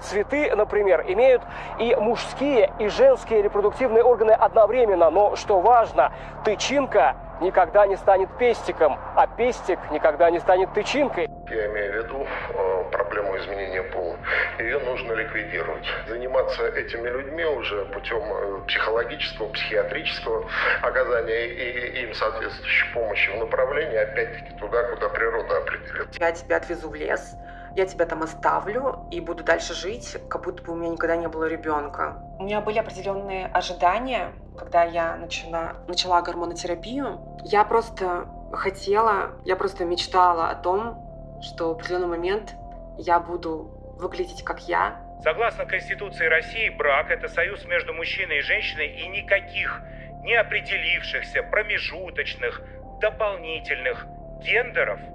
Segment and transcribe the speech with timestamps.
[0.00, 1.42] Цветы, например, имеют
[1.78, 5.10] и мужские, и женские репродуктивные органы одновременно.
[5.10, 6.12] Но, что важно,
[6.44, 11.28] тычинка никогда не станет пестиком, а пестик никогда не станет тычинкой.
[11.50, 14.16] Я имею в виду э, проблему изменения пола.
[14.58, 15.86] Ее нужно ликвидировать.
[16.06, 20.46] Заниматься этими людьми уже путем э, психологического, психиатрического
[20.82, 26.20] оказания и, им соответствующей помощи в направлении, опять-таки, туда, куда природа определит.
[26.20, 27.36] Я тебя отвезу в лес,
[27.76, 31.28] я тебя там оставлю и буду дальше жить, как будто бы у меня никогда не
[31.28, 32.22] было ребенка.
[32.38, 37.20] У меня были определенные ожидания, когда я начала, начала гормонотерапию.
[37.44, 42.54] Я просто хотела, я просто мечтала о том, что в определенный момент
[42.98, 45.00] я буду выглядеть как я.
[45.22, 49.82] Согласно Конституции России, брак– это союз между мужчиной и женщиной и никаких
[50.22, 52.62] неопределившихся, промежуточных,
[53.00, 54.06] дополнительных
[54.42, 55.00] гендеров–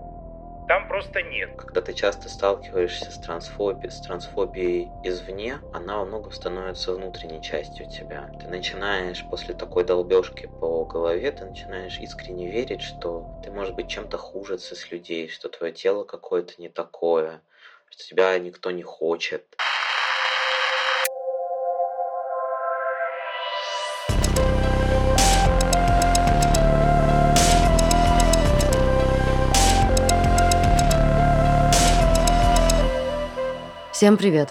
[0.67, 1.51] там просто нет.
[1.55, 7.85] Когда ты часто сталкиваешься с трансфобией, с трансфобией извне, она во многом становится внутренней частью
[7.85, 8.31] тебя.
[8.40, 13.87] Ты начинаешь после такой долбежки по голове, ты начинаешь искренне верить, что ты можешь быть
[13.87, 17.41] чем-то хуже с людей, что твое тело какое-то не такое,
[17.90, 19.45] что тебя никто не хочет.
[33.96, 34.49] Всем привет!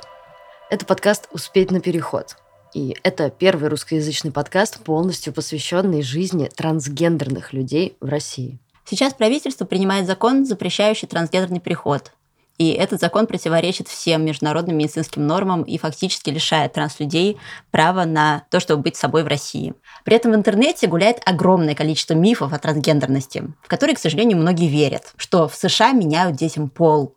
[0.70, 2.36] Это подкаст «Успеть на переход».
[2.72, 8.58] И это первый русскоязычный подкаст, полностью посвященный жизни трансгендерных людей в России.
[8.86, 12.12] Сейчас правительство принимает закон, запрещающий трансгендерный переход.
[12.56, 17.36] И этот закон противоречит всем международным медицинским нормам и фактически лишает транслюдей
[17.70, 19.74] права на то, чтобы быть собой в России.
[20.06, 24.68] При этом в интернете гуляет огромное количество мифов о трансгендерности, в которые, к сожалению, многие
[24.68, 27.14] верят, что в США меняют детям пол,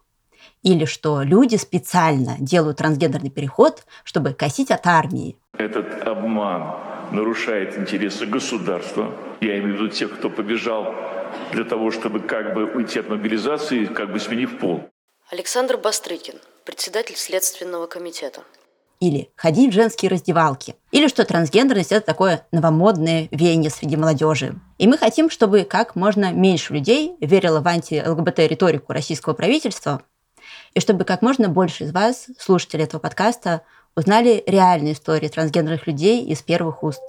[0.67, 5.37] или что люди специально делают трансгендерный переход, чтобы косить от армии.
[5.57, 6.75] Этот обман
[7.13, 9.13] нарушает интересы государства.
[9.39, 10.93] Я имею в виду тех, кто побежал
[11.53, 14.81] для того, чтобы как бы уйти от мобилизации, как бы сменив пол.
[15.31, 16.35] Александр Бастрыкин,
[16.65, 18.41] председатель Следственного комитета.
[18.99, 20.75] Или ходить в женские раздевалки.
[20.91, 24.55] Или что трансгендерность– это такое новомодное веяние среди молодежи.
[24.79, 30.01] И мы хотим, чтобы как можно меньше людей верило в анти-ЛГБТ-риторику российского правительства,
[30.73, 33.61] и чтобы как можно больше из вас, слушателей этого подкаста,
[33.95, 37.01] узнали реальные истории трансгендерных людей из первых уст.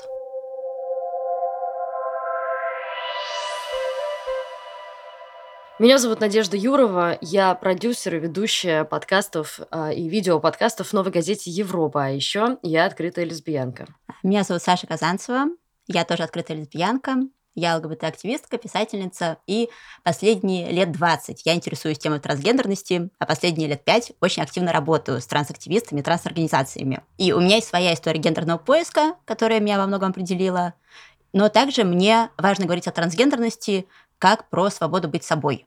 [5.78, 11.52] Меня зовут Надежда Юрова, я продюсер и ведущая подкастов э, и видеоподкастов в новой газете
[11.52, 13.86] «Европа», а еще я открытая лесбиянка.
[14.24, 15.44] Меня зовут Саша Казанцева,
[15.86, 17.18] я тоже открытая лесбиянка,
[17.54, 19.68] я ЛГБТ-активистка, писательница, и
[20.04, 25.26] последние лет 20 я интересуюсь темой трансгендерности, а последние лет 5 очень активно работаю с
[25.26, 27.00] трансактивистами, трансорганизациями.
[27.16, 30.74] И у меня есть своя история гендерного поиска, которая меня во многом определила,
[31.32, 33.86] но также мне важно говорить о трансгендерности
[34.18, 35.66] как про свободу быть собой.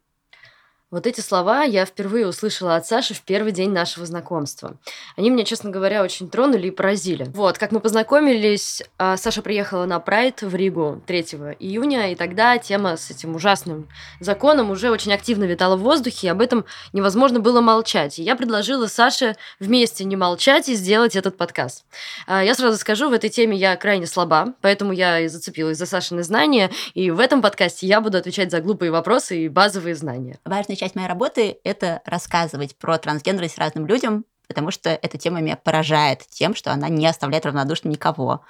[0.92, 4.76] Вот эти слова я впервые услышала от Саши в первый день нашего знакомства.
[5.16, 7.28] Они меня, честно говоря, очень тронули и поразили.
[7.34, 12.58] Вот, как мы познакомились, а, Саша приехала на Прайд в Ригу 3 июня, и тогда
[12.58, 13.88] тема с этим ужасным
[14.20, 18.20] законом уже очень активно витала в воздухе, и об этом невозможно было молчать.
[18.20, 21.86] И я предложила Саше вместе не молчать и сделать этот подкаст.
[22.28, 25.86] А, я сразу скажу, в этой теме я крайне слаба, поэтому я и зацепилась за
[25.86, 30.38] Сашины знания, и в этом подкасте я буду отвечать за глупые вопросы и базовые знания.
[30.44, 35.56] Важный часть моей работы— это рассказывать про трансгендерность разным людям, потому что эта тема меня
[35.56, 38.42] поражает тем, что она не оставляет равнодушным никого.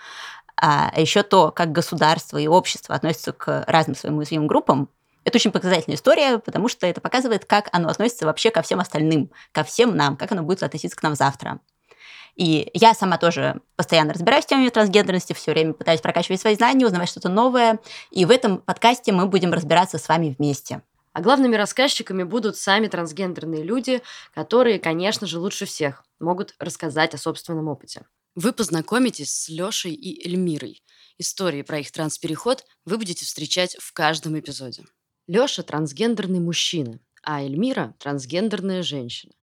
[0.55, 4.87] А еще то, как государство и общество относятся к разным своим уязвимым группам,
[5.25, 9.29] это очень показательная история, потому что это показывает, как оно относится вообще ко всем остальным,
[9.51, 11.59] ко всем нам, как оно будет относиться к нам завтра.
[12.37, 16.85] И я сама тоже постоянно разбираюсь в теме трансгендерности, все время пытаюсь прокачивать свои знания,
[16.85, 17.79] узнавать что-то новое.
[18.09, 20.81] И в этом подкасте мы будем разбираться с вами вместе.
[21.13, 24.01] А главными рассказчиками будут сами трансгендерные люди,
[24.33, 28.05] которые, конечно же, лучше всех могут рассказать о собственном опыте.
[28.35, 30.81] Вы познакомитесь с Лешей и Эльмирой.
[31.17, 34.85] Истории про их транспереход вы будете встречать в каждом эпизоде.
[35.27, 39.33] Леша– трансгендерный мужчина, а Эльмира– трансгендерная женщина.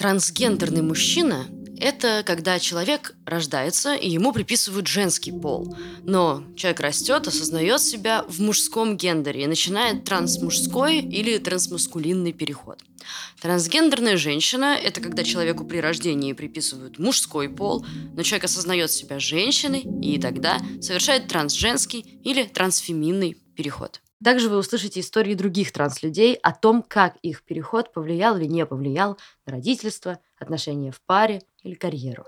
[0.00, 1.46] Трансгендерный мужчина–
[1.78, 5.76] это когда человек рождается и ему приписывают женский пол.
[6.04, 12.78] Но человек растет, осознает себя в мужском гендере и начинает трансмужской или трансмаскулинный переход.
[13.42, 17.84] Трансгендерная женщина– это когда человеку при рождении приписывают мужской пол,
[18.16, 24.00] но человек осознает себя женщиной и тогда совершает трансженский или трансфеминный переход.
[24.22, 29.16] Также вы услышите истории других транслюдей о том, как их переход повлиял или не повлиял
[29.46, 32.24] на родительство, отношения в паре или карьеру.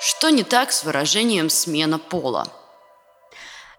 [0.00, 2.46] Что не так с выражением «смена пола»?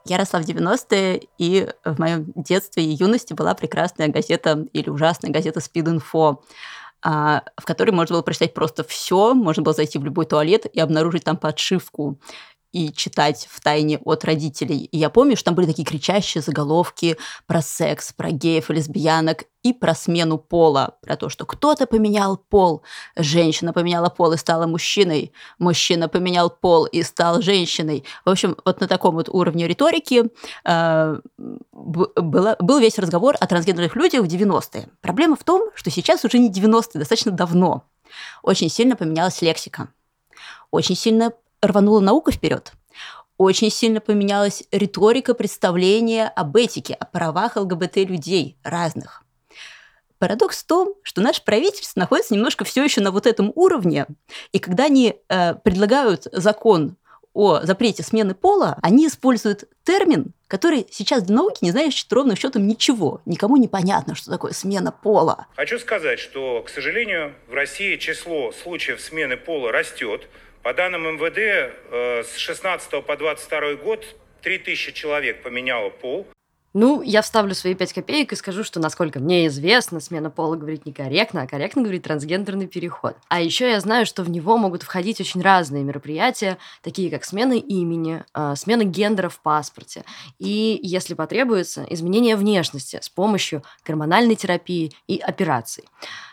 [0.06, 5.31] Я росла в 90-е, и в моем детстве и юности была прекрасная газета или ужасная
[5.31, 6.39] газета Speed Info,
[7.01, 10.80] а, в которой можно было прочитать просто все, можно было зайти в любой туалет и
[10.80, 12.19] обнаружить там подшивку
[12.74, 14.86] и читать в тайне от родителей.
[14.92, 19.46] И я помню, что там были такие кричащие заголовки про секс, про геев и лесбиянок
[19.62, 22.81] и про смену пола, про то, что кто-то поменял пол,
[23.16, 28.04] женщина поменяла пол и стала мужчиной, мужчина поменял пол и стал женщиной.
[28.25, 30.25] В общем, вот на таком вот уровне риторики
[30.66, 34.90] э, было, был весь разговор о трансгендерных людях в 90-е.
[35.00, 37.84] Проблема в том, что сейчас уже не 90-е, достаточно давно.
[38.42, 39.90] Очень сильно поменялась лексика.
[40.72, 41.31] Очень сильно
[41.63, 42.74] рванула наука вперед.
[43.38, 49.24] Очень сильно поменялась риторика представления об этике, о правах ЛГБТ-людей разных.
[50.19, 54.06] Парадокс в том, что наше правительство находится немножко все еще на вот этом уровне,
[54.51, 56.95] и когда они э, предлагают закон
[57.33, 62.68] о запрете смены пола, они используют термин, который сейчас для науки не знаешь ровным счетом
[62.68, 63.21] ничего.
[63.25, 65.48] Никому не понятно, что такое смена пола.
[65.56, 70.27] Хочу сказать, что, к сожалению, в России число случаев смены пола растет.
[70.63, 74.06] По данным МВД, э, с 16 по 22 год
[74.44, 76.25] 3000 человек поменяло пол.
[76.74, 80.88] Ну, я вставлю свои пять копеек и скажу, что, насколько мне известно, смена пола говорить
[80.88, 83.16] некорректно, а корректно говорить трансгендерный переход.
[83.28, 87.54] А еще я знаю, что в него могут входить очень разные мероприятия, такие как смена
[87.54, 90.04] имени, э, смена гендера в паспорте
[90.40, 95.84] и, если потребуется, изменение внешности с помощью гормональной терапии и операций.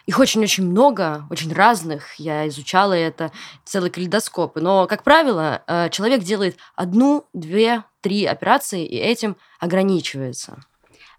[0.06, 2.14] Их очень-очень много, очень разных.
[2.14, 3.30] Я изучала это,
[3.64, 4.56] целый калейдоскоп.
[4.56, 10.64] Но, как правило, э, человек делает одну, две, три операции и этим ограничивается.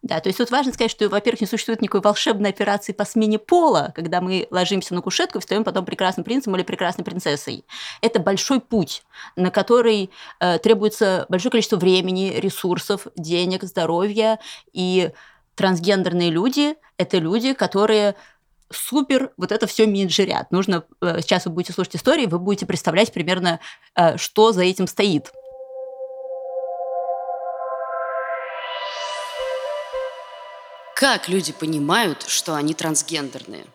[0.01, 3.37] Да, то есть тут важно сказать, что, во-первых, не существует никакой волшебной операции по смене
[3.37, 7.65] пола, когда мы ложимся на кушетку и встаем потом прекрасным принцем или прекрасной принцессой.
[8.01, 9.03] Это большой путь,
[9.35, 14.39] на который э, требуется большое количество времени, ресурсов, денег, здоровья.
[14.73, 15.11] И
[15.53, 18.15] трансгендерные люди– это люди, которые
[18.71, 20.51] супер вот это все менеджерят.
[20.51, 23.59] Нужно, э, сейчас вы будете слушать истории, вы будете представлять примерно,
[23.95, 25.31] э, что за этим стоит.
[31.01, 33.65] Как люди понимают, что они трансгендерные?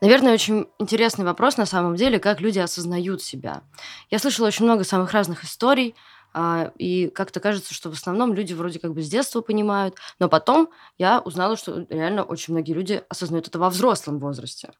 [0.00, 3.62] Наверное, очень интересный вопрос на самом деле, как люди осознают себя.
[4.08, 5.94] Я слышала очень много самых разных историй,
[6.32, 10.30] а, и как-то кажется, что в основном люди вроде как бы с детства понимают, но
[10.30, 14.70] потом я узнала, что реально очень многие люди осознают это во взрослом возрасте.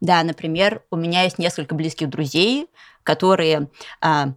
[0.00, 2.70] Да, например, у меня есть несколько близких друзей,
[3.04, 3.68] которые
[4.00, 4.36] а,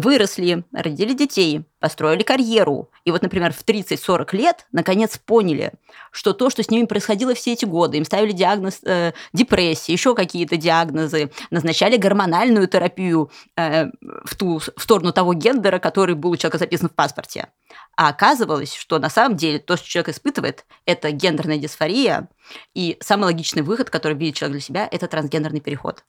[0.00, 2.90] выросли, родили детей, построили карьеру.
[3.04, 5.72] И вот, например, в 30-40 лет наконец поняли,
[6.10, 10.14] что то, что с ними происходило все эти годы, им ставили диагноз э, депрессии, еще
[10.14, 13.86] какие-то диагнозы, назначали гормональную терапию э,
[14.24, 17.48] в, ту, в сторону того гендера, который был у человека записан в паспорте.
[17.96, 22.28] А оказывалось, что на самом деле то, что человек испытывает, это гендерная дисфория,
[22.74, 26.04] и самый логичный выход, который видит человек для себя, это трансгендерный переход.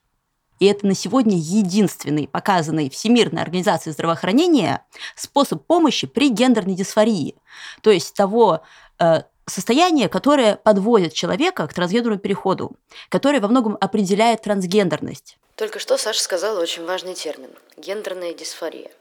[0.60, 4.86] И это на сегодня единственный показанный Всемирной организацией здравоохранения
[5.16, 7.36] способ помощи при гендерной дисфории.
[7.82, 8.62] То есть того
[9.00, 12.76] э, состояние, которое подводит человека к трансгендерному переходу,
[13.10, 15.38] которое во многом определяет трансгендерность.
[15.56, 18.92] Только что Саша сказала очень важный термин– гендерная дисфория.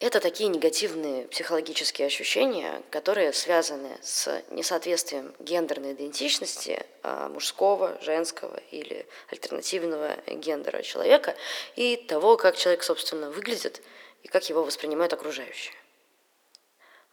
[0.00, 9.06] Это такие негативные психологические ощущения, которые связаны с несоответствием гендерной идентичности а, мужского, женского или
[9.28, 11.34] альтернативного гендера человека
[11.74, 13.82] и того, как человек, собственно, выглядит
[14.22, 15.74] и как его воспринимают окружающие.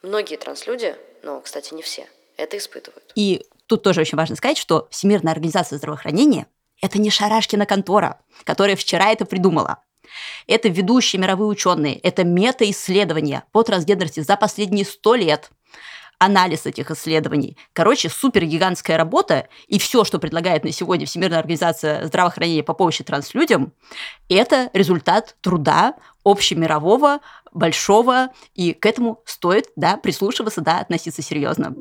[0.04, 3.12] Многие транслюди, но, кстати, не все, это испытывают.
[3.16, 6.46] И тут тоже очень важно сказать, что Всемирная организация здравоохранения–
[6.84, 9.82] это не Шарашкина контора, которая вчера это придумала.
[10.48, 15.52] Это ведущие мировые ученые, это мета-исследования по трансгендерности за последние сто лет
[16.18, 17.58] анализ этих исследований.
[17.74, 23.04] Короче, супер гигантская работа, и все, что предлагает на сегодня Всемирная организация здравоохранения по помощи
[23.04, 23.74] транслюдям,
[24.30, 27.20] это результат труда общемирового,
[27.52, 31.74] большого, и к этому стоит да, прислушиваться, да, относиться серьезно.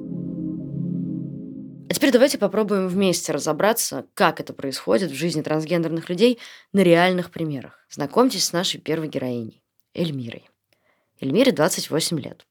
[1.95, 6.41] А теперь давайте попробуем вместе разобраться, как это происходит в жизни трансгендерных людей
[6.73, 7.87] на реальных примерах.
[7.89, 9.63] Знакомьтесь с нашей первой героиней,
[9.95, 10.51] Эльмирой.
[11.21, 12.47] Эльмире 28 лет.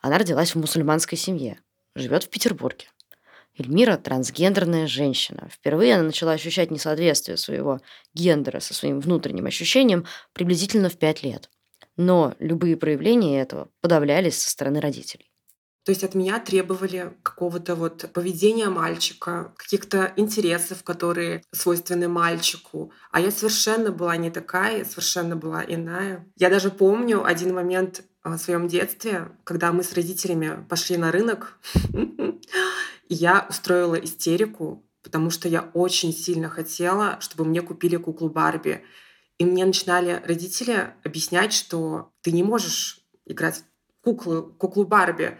[0.00, 1.60] Она родилась в мусульманской семье,
[1.94, 2.86] живет в Петербурге.
[3.56, 5.48] Эльмира– трансгендерная женщина.
[5.52, 7.78] Впервые она начала ощущать несоответствие своего
[8.12, 11.48] гендера со своим внутренним ощущением приблизительно в 5 лет.
[11.96, 15.29] Но любые проявления этого подавлялись со стороны родителей.
[15.84, 22.92] То есть от меня требовали какого-то вот поведения мальчика, каких-то интересов, которые свойственны мальчику.
[23.10, 26.26] А я совершенно была не такая, совершенно была иная.
[26.36, 31.58] Я даже помню один момент в своем детстве, когда мы с родителями пошли на рынок,
[33.08, 38.84] я устроила истерику, потому что я очень сильно хотела, чтобы мне купили куклу Барби.
[39.38, 45.38] И мне начинали родители объяснять, что ты не можешь играть в куклу, куклу Барби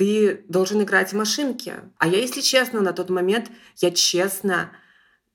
[0.00, 1.74] ты должен играть в машинки.
[1.98, 4.72] А я, если честно, на тот момент я честно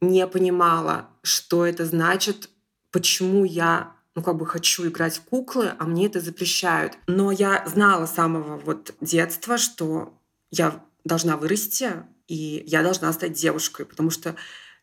[0.01, 2.50] не понимала, что это значит,
[2.89, 6.93] почему я ну, как бы хочу играть в куклы, а мне это запрещают.
[7.05, 10.19] Но я знала с самого вот детства, что
[10.50, 11.91] я должна вырасти,
[12.27, 14.36] и я должна стать девушкой, потому что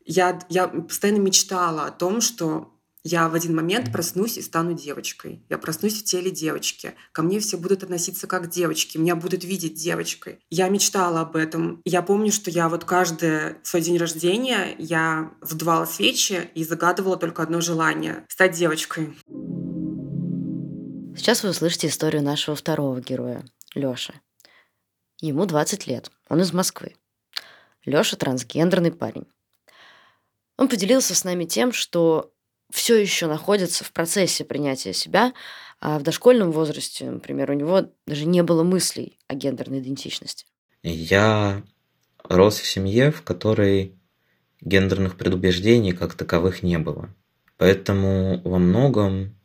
[0.04, 2.72] я, я постоянно мечтала о том, что
[3.04, 5.44] я в один момент проснусь и стану девочкой.
[5.48, 6.94] Я проснусь в теле девочки.
[7.10, 8.96] Ко мне все будут относиться как девочки.
[8.96, 10.38] Меня будут видеть девочкой.
[10.50, 11.80] Я мечтала об этом.
[11.84, 17.42] Я помню, что я вот каждый свой день рождения я задувала свечи и загадывала только
[17.42, 19.14] одно желание— стать девочкой.
[21.16, 23.44] Сейчас вы услышите историю нашего второго героя,
[23.74, 24.14] Лёши.
[25.20, 26.10] Ему 20 лет.
[26.28, 26.94] Он из Москвы.
[27.84, 29.26] Лёша трансгендерный парень.
[30.56, 32.32] Он поделился с нами тем, что
[32.72, 35.32] все еще находится в процессе принятия себя,
[35.80, 40.46] а в дошкольном возрасте, например, у него даже не было мыслей о гендерной идентичности.
[40.82, 41.62] Я
[42.24, 43.94] рос в семье, в которой
[44.60, 47.14] гендерных предубеждений как таковых не было.
[47.58, 49.36] Поэтому во многом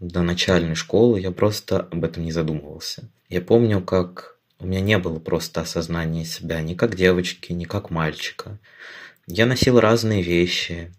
[0.00, 3.10] до начальной школы я просто об этом не задумывался.
[3.28, 7.90] Я помню, как у меня не было просто осознания себя ни как девочки, ни как
[7.90, 8.58] мальчика.
[9.26, 10.92] Я носил разные вещи,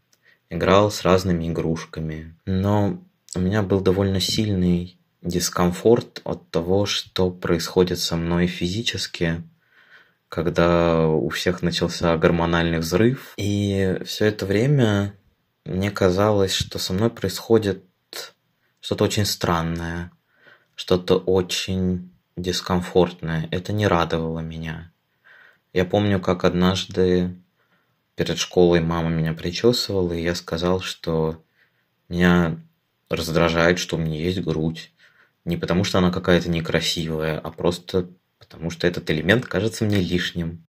[0.50, 2.36] играл с разными игрушками.
[2.46, 3.04] Но
[3.36, 9.44] у меня был довольно сильный дискомфорт от того, что происходит со мной физически,
[10.30, 13.34] когда у всех начался гормональный взрыв.
[13.38, 15.13] И все это время
[15.66, 17.84] мне казалось, что со мной происходит
[18.80, 20.12] что-то очень странное,
[20.75, 23.48] что-то очень дискомфортное.
[23.51, 24.92] Это не радовало меня.
[25.74, 27.36] Я помню, как однажды
[28.18, 31.42] перед школой мама меня причесывала, и я сказал, что
[32.10, 32.60] меня
[33.10, 34.92] раздражает, что у меня есть грудь.
[35.46, 38.10] Не потому, что она какая-то некрасивая, а просто
[38.40, 40.66] потому, что этот элемент кажется мне лишним.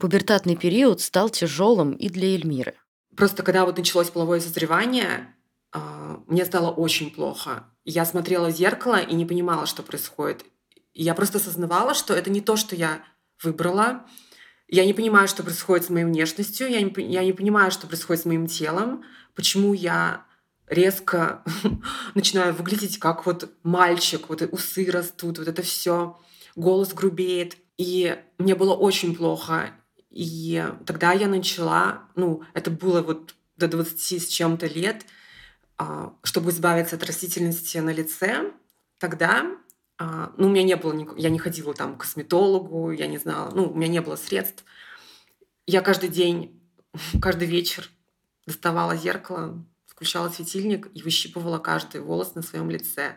[0.00, 2.74] Пубертатный период стал тяжелым и для Эльмиры.
[3.14, 5.34] Просто когда вот началось половое созревание,
[5.70, 7.64] а, мне стало очень плохо.
[7.84, 10.44] Я смотрела в зеркало и не понимала, что происходит.
[10.94, 13.02] Я просто осознавала, что это не то, что я
[13.42, 14.06] выбрала,
[14.68, 18.22] я не понимаю, что происходит с моей внешностью, я не, я не понимаю, что происходит
[18.22, 19.04] с моим телом,
[19.34, 20.24] почему я
[20.68, 21.42] резко
[22.14, 26.18] начинаю выглядеть как вот мальчик, вот усы растут, вот это все,
[26.56, 27.56] голос грубеет.
[27.78, 29.70] И мне было очень плохо.
[30.10, 35.04] И тогда я начала, ну, это было вот до 20 с чем-то лет,
[35.78, 38.52] а, чтобы избавиться от растительности на лице,
[38.98, 39.46] тогда
[39.98, 43.50] а, ну, у меня не было, я не ходила там к косметологу, я не знала,
[43.54, 44.64] ну, у меня не было средств.
[45.66, 46.60] Я каждый день,
[47.20, 47.88] каждый вечер
[48.46, 53.16] доставала зеркало, включала светильник и выщипывала каждый волос на своем лице.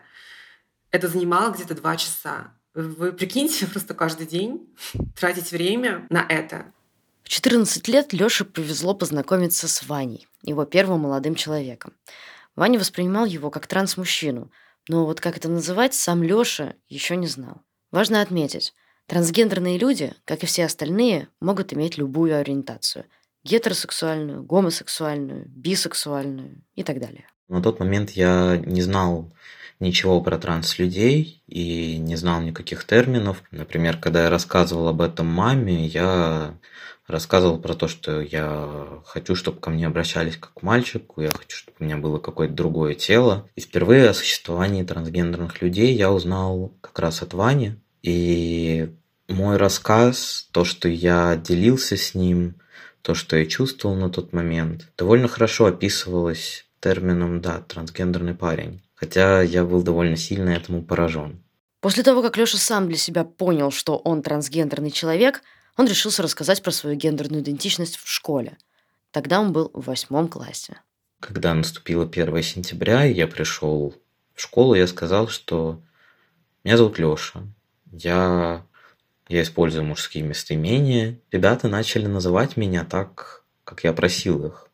[0.90, 2.54] Это занимало где-то два часа.
[2.74, 4.74] Вы прикиньте, просто каждый день
[5.18, 6.72] тратить время на это.
[7.22, 11.92] В 14 лет Лёше повезло познакомиться с Ваней, его первым молодым человеком.
[12.56, 14.50] Ваня воспринимал его как транс-мужчину–
[14.90, 17.62] но вот как это называть, сам Лёша еще не знал.
[17.92, 18.74] Важно отметить,
[19.06, 23.04] трансгендерные люди, как и все остальные, могут иметь любую ориентацию–
[23.44, 27.28] гетеросексуальную, гомосексуальную, бисексуальную и так далее.
[27.48, 29.32] На тот момент я не знал
[29.78, 33.44] ничего про транс-людей и не знал никаких терминов.
[33.52, 36.58] Например, когда я рассказывал об этом маме, я
[37.10, 41.56] рассказывал про то, что я хочу, чтобы ко мне обращались как к мальчику, я хочу,
[41.56, 43.48] чтобы у меня было какое-то другое тело.
[43.56, 47.76] И впервые о существовании трансгендерных людей я узнал как раз от Вани.
[48.02, 48.88] И
[49.28, 52.54] мой рассказ, то, что я делился с ним,
[53.02, 58.82] то, что я чувствовал на тот момент, довольно хорошо описывалось термином, да, трансгендерный парень.
[58.94, 61.42] Хотя я был довольно сильно этому поражен.
[61.80, 65.42] После того, как Лёша сам для себя понял, что он трансгендерный человек–
[65.80, 68.58] он решился рассказать про свою гендерную идентичность в школе.
[69.12, 70.76] Тогда он был в восьмом классе.
[71.20, 73.94] Когда наступило 1 сентября, я пришел
[74.34, 75.80] в школу, я сказал, что
[76.64, 77.40] меня зовут Леша.
[77.90, 78.66] Я,
[79.28, 81.18] я использую мужские местоимения.
[81.32, 84.68] Ребята начали называть меня так, как я просил их.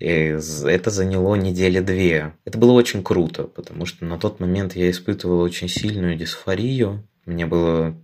[0.00, 2.34] И это заняло недели две.
[2.44, 7.46] Это было очень круто, потому что на тот момент я испытывал очень сильную дисфорию, Мне
[7.46, 7.94] было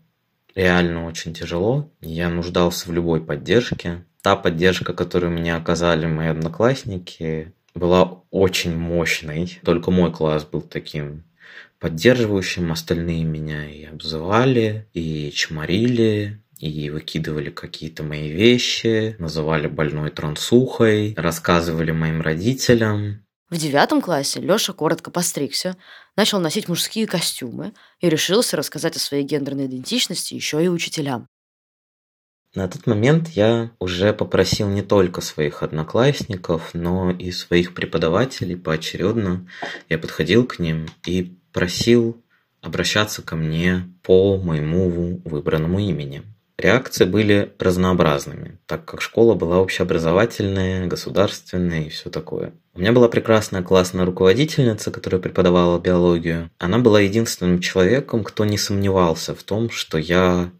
[0.56, 1.92] реально очень тяжело.
[2.00, 4.04] Я нуждался в любой поддержке.
[4.22, 9.60] Та поддержка, которую мне оказали мои одноклассники, была очень мощной.
[9.64, 11.22] Только мой класс был таким
[11.78, 12.72] поддерживающим.
[12.72, 21.92] Остальные меня и обзывали, и чморили, и выкидывали какие-то мои вещи, называли больной трансухой, рассказывали
[21.92, 23.25] моим родителям.
[23.48, 25.76] В девятом классе Лёша коротко постригся,
[26.16, 31.28] начал носить мужские костюмы и решился рассказать о своей гендерной идентичности еще и учителям.
[32.56, 39.46] На тот момент я уже попросил не только своих одноклассников, но и своих преподавателей поочередно.
[39.88, 42.20] Я подходил к ним и просил
[42.62, 46.22] обращаться ко мне по моему выбранному имени.
[46.58, 52.52] Реакции были разнообразными, так как школа была общеобразовательная, государственная и все такое.
[52.74, 56.50] У меня была прекрасная классная руководительница, которая преподавала биологию.
[56.58, 60.50] Она была единственным человеком, кто не сомневался в том, что я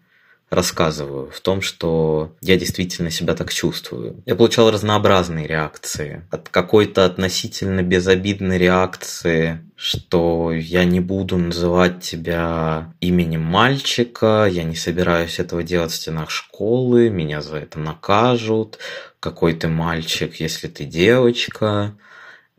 [0.50, 4.22] рассказываю, в том, что я действительно себя так чувствую.
[4.26, 6.24] Я получал разнообразные реакции.
[6.30, 14.76] От какой-то относительно безобидной реакции, что я не буду называть тебя именем мальчика, я не
[14.76, 18.78] собираюсь этого делать в стенах школы, меня за это накажут,
[19.18, 21.96] какой ты мальчик, если ты девочка.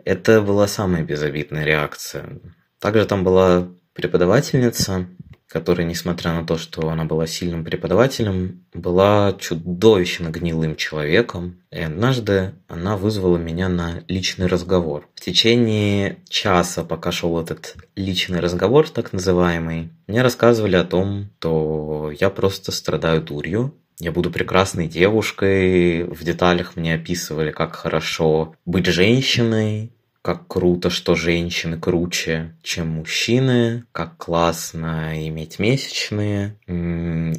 [0.03, 2.39] Это была самая безобидная реакция.
[2.79, 5.07] Также там была преподавательница,
[5.49, 11.57] которая, несмотря на то, что она была сильным преподавателем, была чудовищно гнилым человеком.
[11.71, 15.07] И однажды она вызвала меня на личный разговор.
[15.15, 22.11] В течение часа, пока шел этот личный разговор, так называемый, мне рассказывали о том, что
[22.19, 26.03] я просто страдаю дурью, я буду прекрасной девушкой.
[26.03, 29.91] В деталях мне описывали, как хорошо быть женщиной,
[30.27, 36.57] как круто, что женщины круче, чем мужчины, как классно иметь месячные,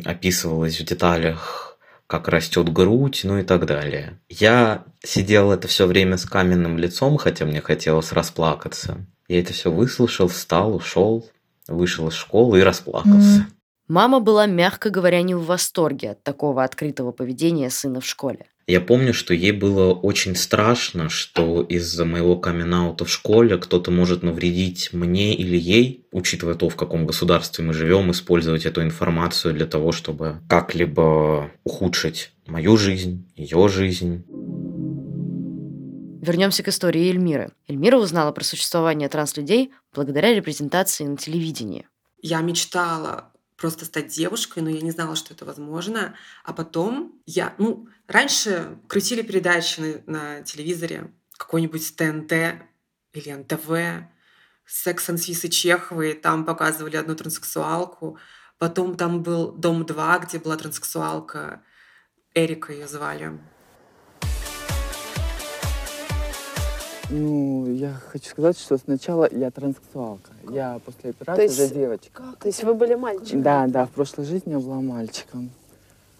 [0.06, 1.76] описывалось в деталях,
[2.06, 4.18] как растет грудь, ну и так далее.
[4.30, 9.04] Я сидел это все время с каменным лицом, хотя мне хотелось расплакаться.
[9.28, 11.28] Я это все выслушал, встал, ушел,
[11.68, 13.48] вышел из школы и расплакался.
[13.86, 18.46] Мама была, мягко говоря, не в восторге от такого открытого поведения сына в школе.
[18.68, 24.22] Я помню, что ей было очень страшно, что из-за моего камин в школе кто-то может
[24.22, 29.64] навредить мне или ей, учитывая то, в каком государстве мы живем, использовать эту информацию для
[29.64, 34.26] того, чтобы как-либо ухудшить мою жизнь, ее жизнь.
[36.20, 37.52] Вернемся к истории Эльмиры.
[37.68, 41.86] Эльмира узнала про существование транслюдей благодаря репрезентации на телевидении.
[42.20, 46.14] Я мечтала просто стать девушкой, но я не знала, что это возможно.
[46.44, 52.32] А потом я, ну, раньше крутили передачи на, на телевизоре, какой-нибудь ТНТ
[53.12, 54.06] или НТВ,
[54.64, 58.18] «Секс Ансвисы Чеховой», там показывали одну транссексуалку.
[58.58, 61.62] Потом там был «Дом-2», где была транссексуалка,
[62.34, 63.38] Эрика ее звали.
[67.10, 70.30] Ну, я хочу сказать, что сначала я транссексуалка.
[70.50, 72.10] Я после операции есть, уже девочка.
[72.12, 72.36] Как?
[72.36, 73.42] То есть вы были мальчиком?
[73.42, 75.50] Да, да, в прошлой жизни я была мальчиком.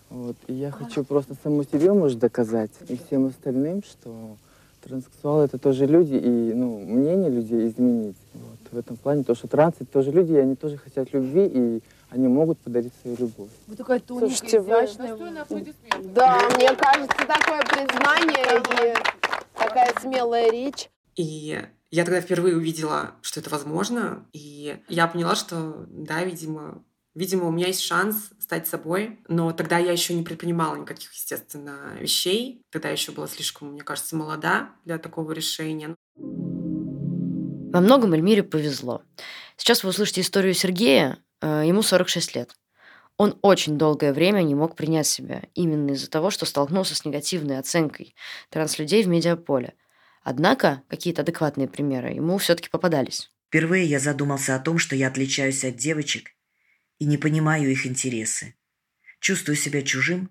[0.08, 0.36] Вот.
[0.46, 4.36] И я хочу просто саму себе, может, доказать и всем остальным, что
[4.82, 8.16] транссексуалы это тоже люди, и ну, мнение людей изменить.
[8.32, 8.58] Вот.
[8.72, 11.82] В этом плане то, что трансы это тоже люди, и они тоже хотят любви, и
[12.08, 13.50] они могут подарить свою любовь.
[13.66, 14.88] Вы такая тоненькая, Слушайте, вы...
[16.14, 19.17] Да, мне кажется, такое признание и
[19.58, 20.88] Такая смелая речь.
[21.16, 27.48] И я тогда впервые увидела, что это возможно, и я поняла, что, да, видимо, видимо,
[27.48, 32.62] у меня есть шанс стать собой, но тогда я еще не предпринимала никаких, естественно, вещей.
[32.70, 35.94] Тогда еще была слишком, мне кажется, молода для такого решения.
[36.16, 39.02] Во многом Эльмире повезло.
[39.56, 41.18] Сейчас вы услышите историю Сергея.
[41.40, 42.54] Э, ему 46 лет.
[43.18, 47.58] Он очень долгое время не мог принять себя, именно из-за того, что столкнулся с негативной
[47.58, 48.14] оценкой
[48.48, 49.74] транслюдей в медиаполе.
[50.22, 53.32] Однако какие-то адекватные примеры ему все-таки попадались.
[53.48, 56.30] Впервые я задумался о том, что я отличаюсь от девочек
[57.00, 58.54] и не понимаю их интересы.
[59.18, 60.30] Чувствую себя чужим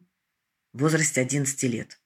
[0.72, 2.00] в возрасте 11 лет.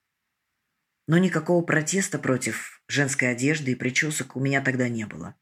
[1.06, 5.36] Но никакого протеста против женской одежды и причесок у меня тогда не было.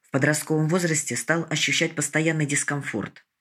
[0.00, 3.26] В подростковом возрасте стал ощущать постоянный дискомфорт–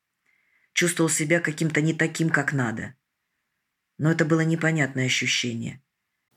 [0.73, 2.95] чувствовал себя каким-то не таким, как надо.
[3.97, 5.81] Но это было непонятное ощущение.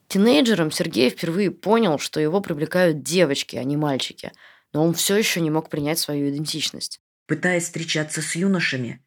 [0.08, 4.32] Тинейджером Сергей впервые понял, что его привлекают девочки, а не мальчики,
[4.72, 7.00] но он все еще не мог принять свою идентичность.
[7.26, 9.04] Пытаясь встречаться с юношами,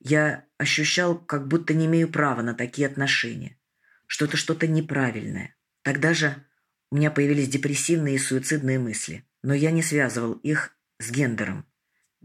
[0.00, 3.58] я ощущал, как будто не имею права на такие отношения,
[4.06, 5.54] что это что-то неправильное.
[5.82, 6.44] Тогда же
[6.90, 11.66] у меня появились депрессивные и суицидные мысли, но я не связывал их с гендером.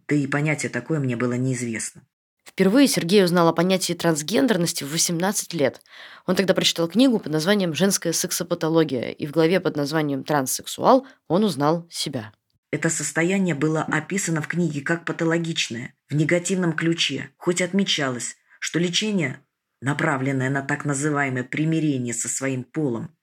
[0.08, 2.08] да и понятие такое мне было неизвестно.
[2.46, 5.82] Впервые Сергей узнал о понятии трансгендерности в 18 лет.
[6.26, 11.44] Он тогда прочитал книгу под названием «Женская сексопатология», и в главе под названием «Транссексуал» он
[11.44, 12.32] узнал себя.
[12.72, 19.42] Это состояние было описано в книге как патологичное, в негативном ключе, хоть отмечалось, что лечение,
[19.82, 23.16] направленное на так называемое примирение со своим полом,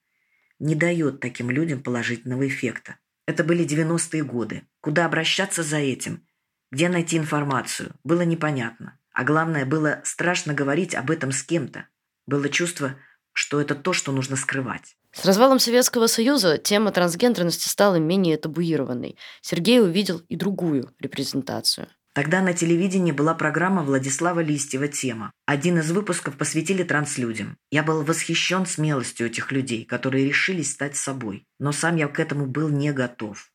[0.59, 2.97] не дает таким людям положительного эффекта.
[3.25, 4.63] Это были 90-е годы.
[4.81, 6.25] Куда обращаться за этим?
[6.71, 7.93] Где найти информацию?
[8.03, 8.99] Было непонятно.
[9.13, 11.87] А главное, было страшно говорить об этом с кем-то.
[12.25, 12.95] Было чувство,
[13.31, 14.95] что это то, что нужно скрывать.
[15.11, 19.17] С развалом Советского Союза тема трансгендерности стала менее табуированной.
[19.41, 21.87] Сергей увидел и другую репрезентацию.
[22.13, 25.31] Тогда на телевидении была программа Владислава Листьева «Тема».
[25.47, 27.57] Один из выпусков посвятили транслюдям.
[27.71, 31.47] Я был восхищен смелостью этих людей, которые решились стать собой.
[31.59, 33.51] Но сам я к этому был не готов.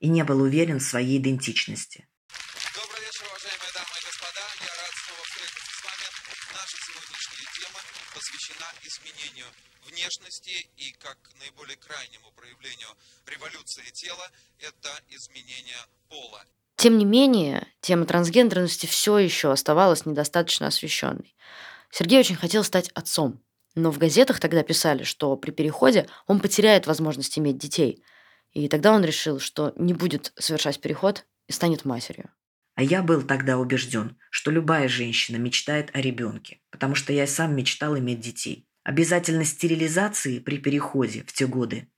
[0.00, 2.06] И не был уверен в своей идентичности.
[8.82, 9.46] Изменению
[9.86, 12.88] внешности и как наиболее крайнему проявлению
[13.26, 16.44] революции тела– это изменение пола.
[16.76, 21.36] Тем не менее, тема трансгендерности все еще оставалась недостаточно освещенной.
[21.90, 23.42] Сергей очень хотел стать отцом,
[23.74, 28.02] но в газетах тогда писали, что при переходе он потеряет возможность иметь детей.
[28.52, 32.30] И тогда он решил, что не будет совершать переход и станет матерью.
[32.74, 37.54] А я был тогда убежден, что любая женщина мечтает о ребенке, потому что я сам
[37.54, 38.66] мечтал иметь детей.
[38.84, 41.88] Обязательность стерилизации при переходе в те годы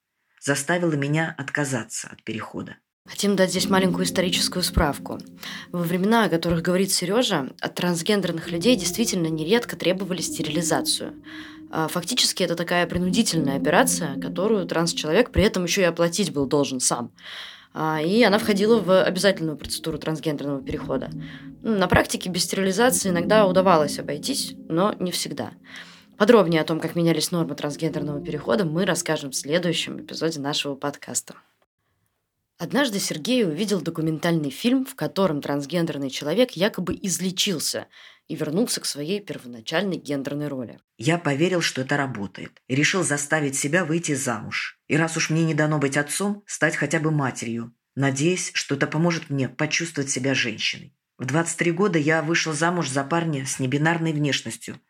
[0.41, 2.77] заставила меня отказаться от перехода.
[3.07, 5.19] Хотим дать здесь маленькую историческую справку.
[5.73, 11.23] Во времена, о которых говорит Сережа, от трансгендерных людей действительно нередко требовали стерилизацию.
[11.71, 16.81] А фактически это такая принудительная операция, которую транс-человек при этом еще и оплатить был должен
[16.81, 17.13] сам.
[17.77, 21.11] А, и она входила в обязательную процедуру трансгендерного перехода.
[21.63, 25.51] На практике без стерилизации иногда удавалось обойтись, но не всегда.
[26.17, 31.35] Подробнее о том, как менялись нормы трансгендерного перехода, мы расскажем в следующем эпизоде нашего подкаста.
[32.57, 37.89] Однажды Сергей увидел документальный фильм, в котором трансгендерный человек якобы излечился
[38.29, 40.79] и вернулся к своей первоначальной гендерной роли.
[40.97, 44.79] Я поверил, что это работает, и решил заставить себя выйти замуж.
[44.89, 48.87] И раз уж мне не дано быть отцом, стать хотя бы матерью, надеясь, что это
[48.87, 50.95] поможет мне почувствовать себя женщиной.
[51.19, 54.81] В 23 года я вышел замуж за парня с небинарной внешностью,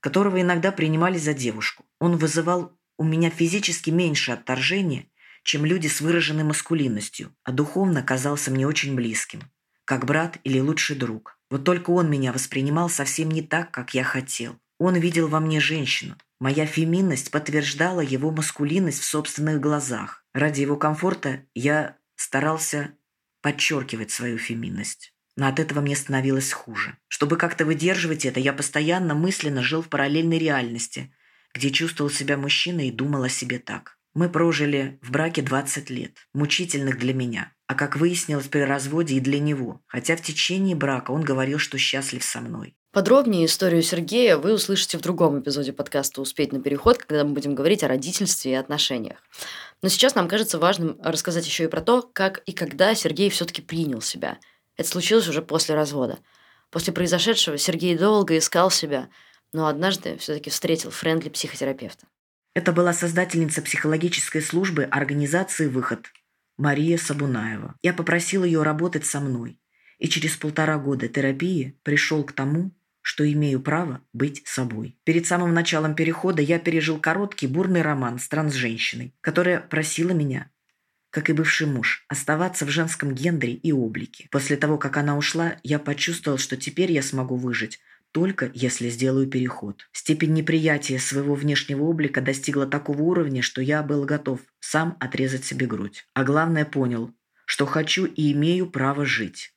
[0.00, 1.84] которого иногда принимали за девушку.
[1.98, 5.06] Он вызывал у меня физически меньше отторжения,
[5.42, 9.40] чем люди с выраженной маскулинностью, а духовно казался мне очень близким,
[9.84, 11.39] как брат или лучший друг.
[11.50, 14.56] Вот только он меня воспринимал совсем не так, как я хотел.
[14.78, 16.16] Он видел во мне женщину.
[16.38, 20.24] Моя феминность подтверждала его маскулинность в собственных глазах.
[20.32, 22.92] Ради его комфорта я старался
[23.42, 25.12] подчеркивать свою феминность.
[25.36, 26.96] Но от этого мне становилось хуже.
[27.08, 31.12] Чтобы как-то выдерживать это, я постоянно мысленно жил в параллельной реальности,
[31.52, 33.98] где чувствовал себя мужчиной и думал о себе так.
[34.12, 39.20] Мы прожили в браке 20 лет, мучительных для меня, а как выяснилось при разводе и
[39.20, 42.74] для него, хотя в течение брака он говорил, что счастлив со мной.
[42.92, 47.54] Подробнее историю Сергея вы услышите в другом эпизоде подкаста «Успеть на переход», когда мы будем
[47.54, 49.18] говорить о родительстве и отношениях.
[49.80, 53.62] Но сейчас нам кажется важным рассказать еще и про то, как и когда Сергей все-таки
[53.62, 54.38] принял себя.
[54.76, 56.18] Это случилось уже после развода.
[56.70, 59.08] После произошедшего Сергей долго искал себя,
[59.52, 62.06] но однажды все-таки встретил френдли психотерапевта.
[62.52, 66.10] Это была создательница психологической службы организации «Выход»
[66.58, 67.76] Мария Сабунаева.
[67.80, 69.60] Я попросил ее работать со мной,
[69.98, 74.98] и через полтора года терапии пришел к тому, что имею право быть собой.
[75.04, 80.50] Перед самым началом перехода я пережил короткий бурный роман с трансженщиной, которая просила меня,
[81.10, 84.28] как и бывший муж, оставаться в женском гендере и облике.
[84.30, 87.80] После того, как она ушла, я почувствовал, что теперь я смогу выжить
[88.12, 89.88] только если сделаю переход.
[89.92, 95.66] Степень неприятия своего внешнего облика достигла такого уровня, что я был готов сам отрезать себе
[95.66, 96.06] грудь.
[96.14, 97.12] А главное понял,
[97.44, 99.54] что хочу и имею право жить.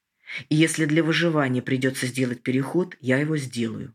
[0.50, 3.94] И если для выживания придется сделать переход, я его сделаю.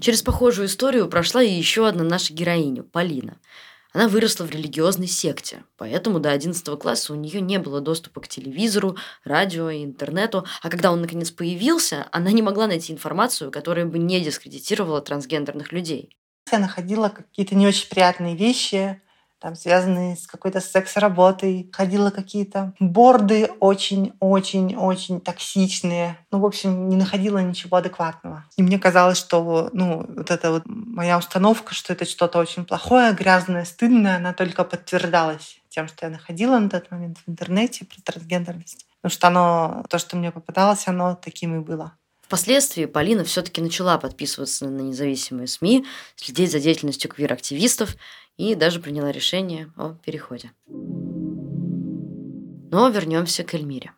[0.00, 3.38] Через похожую историю прошла и еще одна наша героиня, Полина–
[3.92, 8.28] она выросла в религиозной секте, поэтому до 11 класса у нее не было доступа к
[8.28, 13.86] телевизору, радио и интернету, а когда он наконец появился, она не могла найти информацию, которая
[13.86, 16.16] бы не дискредитировала трансгендерных людей.
[16.50, 19.00] Я находила какие-то не очень приятные вещи,
[19.42, 21.68] там, связанные с какой-то секс-работой.
[21.72, 26.16] Ходила какие-то борды очень-очень-очень токсичные.
[26.30, 28.44] Ну, в общем, не находила ничего адекватного.
[28.56, 33.12] И мне казалось, что ну, вот эта вот моя установка, что это что-то очень плохое,
[33.12, 38.00] грязное, стыдное, она только подтверждалась тем, что я находила на тот момент в интернете про
[38.00, 38.86] трансгендерность.
[39.00, 41.94] Потому что оно, то, что мне попадалось, оно таким и было.
[42.32, 45.84] Впоследствии Полина все-таки начала подписываться на независимые СМИ,
[46.16, 47.94] следить за деятельностью квир-активистов
[48.36, 50.52] и даже приняла решение о переходе.
[52.70, 53.92] Но вернемся к Эльмире.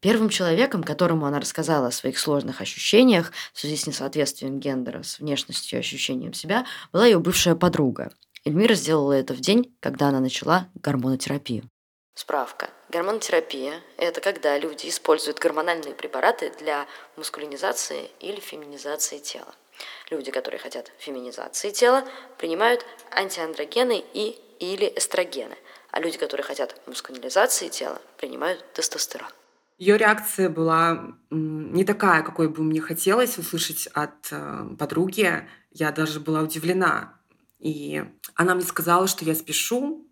[0.00, 5.18] Первым человеком, которому она рассказала о своих сложных ощущениях в связи с несоответствием гендера с
[5.18, 8.12] внешностью и ощущением себя, была ее бывшая подруга.
[8.44, 11.64] Эльмира сделала это в день, когда она начала гормонотерапию.
[12.14, 12.70] Справка.
[12.88, 19.54] Гормонотерапия– это когда люди используют гормональные препараты для мускулинизации или феминизации тела.
[20.10, 22.06] Люди, которые хотят феминизации тела,
[22.38, 25.56] принимают антиандрогены и или эстрогены,
[25.90, 29.28] а люди, которые хотят мускулинизации тела, принимают тестостерон.
[29.78, 35.46] Ее реакция была не такая, какой бы мне хотелось услышать от э, подруги.
[35.70, 37.20] Я даже была удивлена.
[37.58, 38.02] И
[38.34, 40.08] она мне сказала, что я спешу,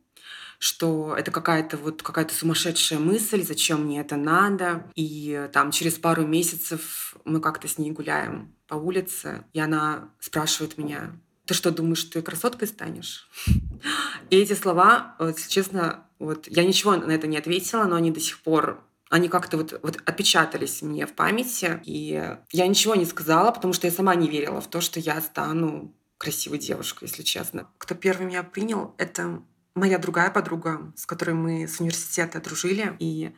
[0.64, 4.90] что это какая-то вот какая-то сумасшедшая мысль, зачем мне это надо.
[4.94, 10.78] И там через пару месяцев мы как-то с ней гуляем по улице, и она спрашивает
[10.78, 13.28] меня, ты что, думаешь, ты красоткой станешь?
[14.30, 18.20] И эти слова, вот, честно, вот я ничего на это не ответила, но они до
[18.20, 23.50] сих пор они как-то вот, вот отпечатались мне в памяти, и я ничего не сказала,
[23.50, 27.68] потому что я сама не верила в то, что я стану красивой девушкой, если честно.
[27.76, 29.42] Кто первый меня принял, это
[29.74, 32.96] моя другая подруга, с которой мы с университета дружили.
[32.98, 33.34] И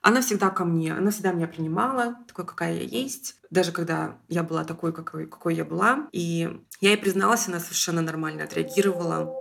[0.00, 3.36] она всегда ко мне, она всегда меня принимала, такой, какая я есть.
[3.50, 6.08] Даже когда я была такой, какой, какой я была.
[6.12, 6.48] И
[6.80, 9.32] я ей призналась, она совершенно нормально отреагировала.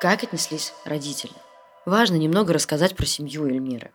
[0.00, 1.32] Как отнеслись родители?
[1.86, 3.92] Важно немного рассказать про семью Эльмиры.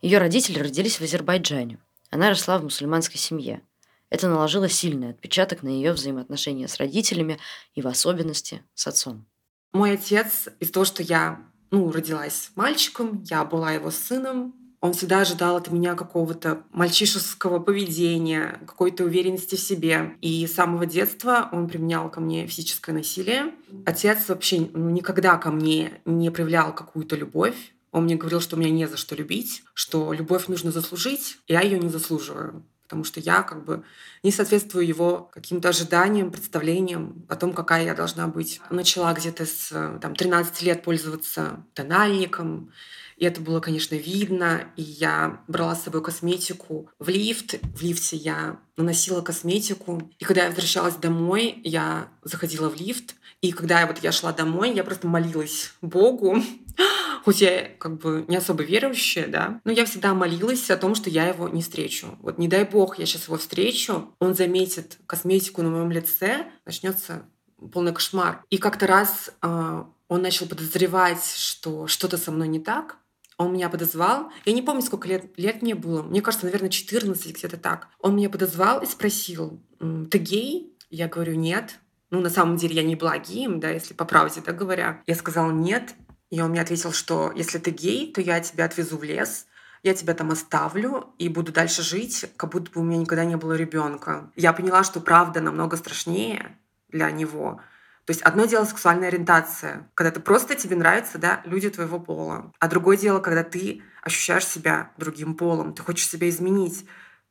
[0.00, 1.78] Ее родители родились в Азербайджане.
[2.10, 3.62] Она росла в мусульманской семье.
[4.10, 7.38] Это наложило сильный отпечаток на ее взаимоотношения с родителями
[7.74, 9.24] и в особенности с отцом.
[9.72, 15.20] Мой отец, из того, что я ну, родилась мальчиком, я была его сыном, он всегда
[15.20, 20.16] ожидал от меня какого-то мальчишеского поведения, какой-то уверенности в себе.
[20.22, 23.52] И с самого детства он применял ко мне физическое насилие.
[23.84, 27.74] Отец вообще ну, никогда ко мне не проявлял какую-то любовь.
[27.92, 31.60] Он мне говорил, что меня не за что любить, что любовь нужно заслужить, и я
[31.60, 33.84] ее не заслуживаю потому что я как бы
[34.24, 38.60] не соответствую его каким-то ожиданиям, представлениям о том, какая я должна быть.
[38.68, 39.68] Начала где-то с
[40.02, 42.72] там, 13 лет пользоваться тональником,
[43.16, 44.64] и это было, конечно, видно.
[44.76, 47.60] И я брала с собой косметику в лифт.
[47.76, 50.10] В лифте я наносила косметику.
[50.18, 53.14] И когда я возвращалась домой, я заходила в лифт.
[53.40, 56.42] И когда я вот я шла домой, я просто молилась Богу
[57.24, 61.10] хоть я как бы не особо верующая, да, но я всегда молилась о том, что
[61.10, 62.18] я его не встречу.
[62.20, 67.24] Вот не дай бог, я сейчас его встречу, он заметит косметику на моем лице, начнется
[67.72, 68.44] полный кошмар.
[68.50, 72.96] И как-то раз э, он начал подозревать, что что-то со мной не так.
[73.36, 74.30] Он меня подозвал.
[74.44, 76.02] Я не помню, сколько лет, лет мне было.
[76.02, 77.88] Мне кажется, наверное, 14, где-то так.
[78.00, 80.76] Он меня подозвал и спросил, ты гей?
[80.90, 81.78] Я говорю, нет.
[82.10, 85.02] Ну, на самом деле, я не была геем, да, если по правде да, говоря.
[85.06, 85.94] Я сказала нет.
[86.30, 89.46] И он мне ответил, что если ты гей, то я тебя отвезу в лес,
[89.82, 93.36] я тебя там оставлю и буду дальше жить, как будто бы у меня никогда не
[93.36, 94.30] было ребенка.
[94.36, 96.56] Я поняла, что правда намного страшнее
[96.88, 97.60] для него.
[98.04, 102.52] То есть одно дело сексуальная ориентация, когда ты просто тебе нравятся да, люди твоего пола.
[102.58, 106.86] А другое дело, когда ты ощущаешь себя другим полом, ты хочешь себя изменить,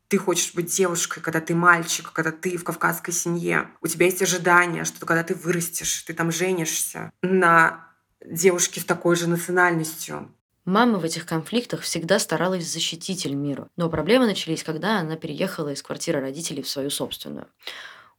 [0.08, 3.70] ты хочешь быть девушкой, когда ты мальчик, когда ты в кавказской семье.
[3.82, 7.89] У тебя есть ожидания, что когда ты вырастешь, ты там женишься на
[8.26, 10.34] девушки с такой же национальностью.
[10.66, 15.82] Мама в этих конфликтах всегда старалась защитить Эльмиру, но проблемы начались, когда она переехала из
[15.82, 17.48] квартиры родителей в свою собственную.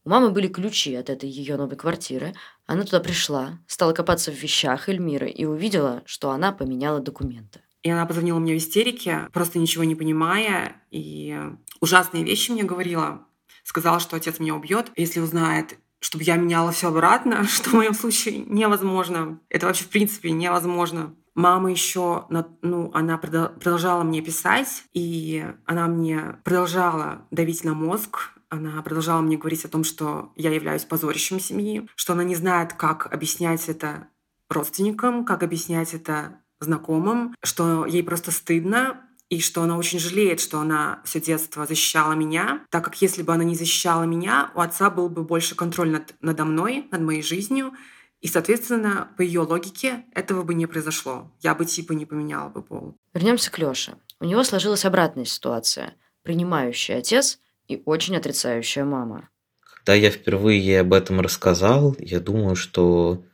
[0.04, 2.34] У мамы были ключи от этой ее новой квартиры.
[2.66, 7.60] Она туда пришла, стала копаться в вещах Эльмиры и увидела, что она поменяла документы.
[7.82, 11.38] И она позвонила мне в истерике, просто ничего не понимая, и
[11.80, 13.26] ужасные вещи мне говорила.
[13.62, 17.94] Сказала, что отец меня убьет, если узнает, чтобы я меняла все обратно, что в моем
[17.94, 19.38] случае невозможно.
[19.48, 21.14] Это вообще в принципе невозможно.
[21.34, 28.82] Мама еще, ну, она продолжала мне писать, и она мне продолжала давить на мозг, она
[28.82, 33.06] продолжала мне говорить о том, что я являюсь позорищем семьи, что она не знает, как
[33.12, 34.08] объяснять это
[34.48, 39.00] родственникам, как объяснять это знакомым, что ей просто стыдно,
[39.30, 43.32] и что она очень жалеет, что она все детство защищала меня, так как если бы
[43.32, 47.22] она не защищала меня, у отца был бы больше контроль над, надо мной, над моей
[47.22, 47.72] жизнью,
[48.20, 51.32] и, соответственно, по ее логике этого бы не произошло.
[51.40, 52.96] Я бы типа не поменяла бы пол.
[53.14, 53.94] Вернемся к Лёше.
[54.18, 55.94] У него сложилась обратная ситуация.
[56.22, 59.30] Принимающий отец и очень отрицающая мама.
[59.60, 63.24] Когда я впервые ей об этом рассказал, я думаю, что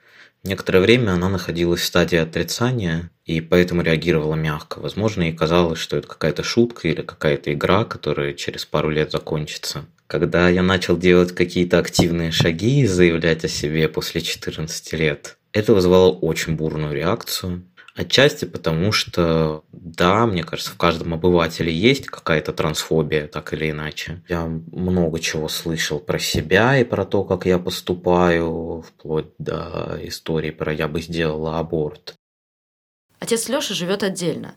[0.47, 4.79] некоторое время она находилась в стадии отрицания и поэтому реагировала мягко.
[4.79, 9.87] Возможно, ей казалось, что это какая-то шутка или какая-то игра, которая через пару лет закончится.
[10.07, 15.75] Когда я начал делать какие-то активные шаги и заявлять о себе после 14 лет, это
[15.75, 17.63] вызвало очень бурную реакцию.
[17.97, 24.23] Отчасти потому, что, да, мне кажется, в каждом обывателе есть какая-то трансфобия, так или иначе.
[24.29, 30.51] Я много чего слышал про себя и про то, как я поступаю, вплоть до истории
[30.51, 32.15] про «я бы сделала аборт».
[33.19, 34.55] Отец Лёши живет отдельно.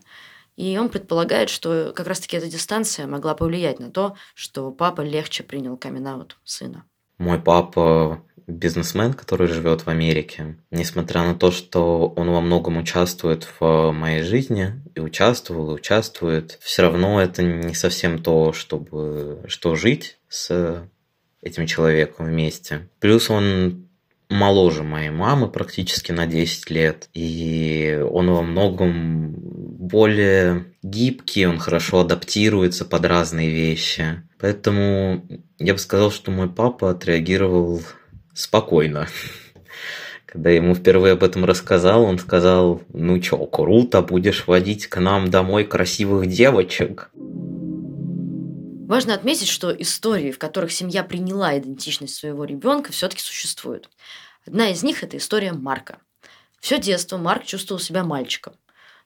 [0.56, 5.42] И он предполагает, что как раз-таки эта дистанция могла повлиять на то, что папа легче
[5.42, 6.84] принял камин сына.
[7.16, 10.56] Мой папа бизнесмен, который живет в Америке.
[10.70, 16.58] Несмотря на то, что он во многом участвует в моей жизни, и участвовал, и участвует,
[16.60, 20.84] все равно это не совсем то, чтобы что жить с
[21.42, 22.88] этим человеком вместе.
[22.98, 23.86] Плюс он
[24.28, 32.00] моложе моей мамы практически на 10 лет, и он во многом более гибкий, он хорошо
[32.00, 34.22] адаптируется под разные вещи.
[34.38, 35.26] Поэтому
[35.58, 37.82] я бы сказал, что мой папа отреагировал
[38.40, 39.08] спокойно.
[40.26, 45.28] Когда ему впервые об этом рассказал, он сказал, ну чё, круто, будешь водить к нам
[45.28, 47.10] домой красивых девочек.
[48.86, 53.90] Важно отметить, что истории, в которых семья приняла идентичность своего ребенка, все-таки существуют.
[54.46, 55.98] Одна из них– это история Марка.
[56.60, 58.54] Все детство Марк чувствовал себя мальчиком,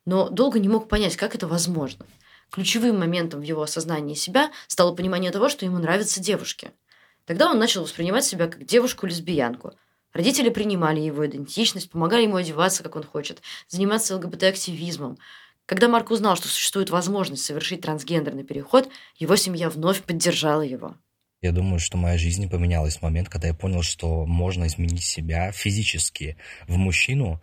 [0.04, 2.04] но долго не мог понять, как это возможно.
[2.50, 6.70] Ключевым моментом в его осознании себя стало понимание того, что ему нравятся девушки–
[7.26, 9.72] Тогда он начал воспринимать себя как девушку-лесбиянку.
[10.12, 15.18] Родители принимали его идентичность, помогали ему одеваться, как он хочет, заниматься ЛГБТ-активизмом.
[15.66, 20.96] Когда Марк узнал, что существует возможность совершить трансгендерный переход, его семья вновь поддержала его.
[21.40, 25.52] Я думаю, что моя жизнь поменялась в момент, когда я понял, что можно изменить себя
[25.52, 26.36] физически
[26.68, 27.40] в мужчину,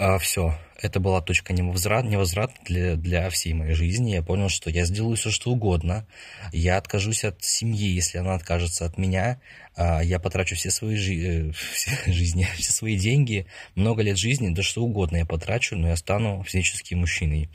[0.00, 4.12] а, все, это была точка невозврат, невозврат для, для всей моей жизни.
[4.12, 6.06] Я понял, что я сделаю все, что угодно.
[6.52, 9.40] Я откажусь от семьи, если она откажется от меня.
[9.74, 14.54] А, я потрачу все свои жи- э, все жизни, все свои деньги, много лет жизни,
[14.54, 17.48] да что угодно я потрачу, но я стану физическим мужчиной.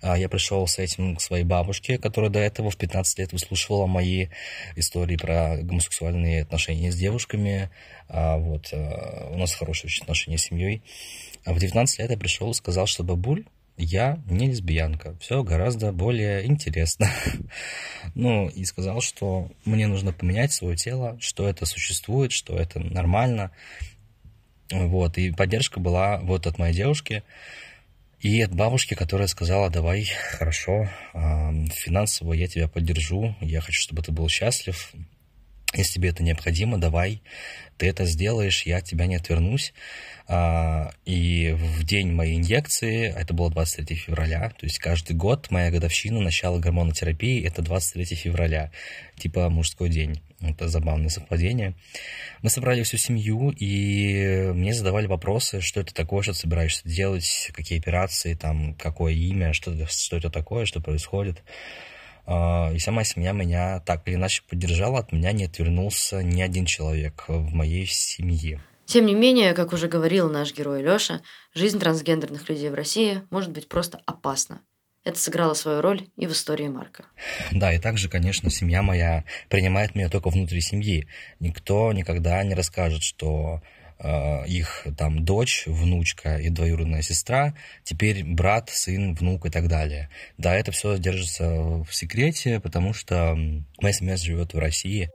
[0.00, 3.86] А, я пришел с этим к своей бабушке, которая до этого в 15 лет выслушивала
[3.86, 4.28] мои
[4.76, 7.68] истории про гомосексуальные отношения с девушками.
[8.08, 10.82] Вот, у нас хорошие отношения с семьей.
[11.44, 13.44] А в 19 лет я пришел и сказал, что бабуль,
[13.76, 15.16] я не лесбиянка.
[15.20, 17.10] Все гораздо более интересно.
[18.14, 23.50] ну, и сказал, что мне нужно поменять свое тело, что это существует, что это нормально.
[24.70, 27.22] Вот, и поддержка была вот от моей девушки
[28.20, 30.06] и от бабушки, которая сказала, давай,
[30.38, 34.94] хорошо, финансово я тебя поддержу, я хочу, чтобы ты был счастлив,
[35.74, 37.22] если тебе это необходимо, давай,
[37.76, 39.72] ты это сделаешь, я от тебя не отвернусь.
[40.26, 45.70] А, и в день моей инъекции, это было 23 февраля, то есть каждый год моя
[45.70, 48.70] годовщина начала гормонотерапии, это 23 февраля,
[49.16, 50.22] типа мужской день.
[50.40, 51.74] Это забавное совпадение.
[52.42, 57.50] Мы собрали всю семью, и мне задавали вопросы, что это такое, что ты собираешься делать,
[57.54, 61.42] какие операции, там, какое имя, что, что это такое, что происходит.
[62.26, 66.66] А, и моя семья меня так или иначе поддержала, от меня не отвернулся ни один
[66.66, 68.60] человек в моей семье.
[68.86, 71.22] Тем не менее, как уже говорил наш герой Лёша,
[71.54, 74.60] жизнь трансгендерных людей в России может быть просто опасна.
[75.04, 77.04] Это сыграло свою роль и в истории Марка.
[77.52, 81.06] Да, и также, конечно, семья моя принимает меня только внутри семьи.
[81.40, 83.60] Никто никогда не расскажет, что
[84.46, 87.54] их там дочь, внучка и двоюродная сестра,
[87.84, 90.10] теперь брат, сын, внук и так далее.
[90.36, 93.36] Да, это все держится в секрете, потому что
[93.80, 95.10] семья живет в России.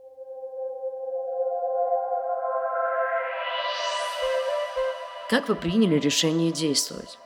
[5.28, 7.18] Как вы приняли решение действовать?